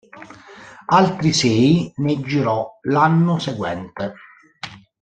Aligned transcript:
Altri 0.87 1.31
sei 1.31 1.93
ne 1.97 2.19
girò 2.21 2.67
l'anno 2.89 3.37
seguente. 3.37 4.15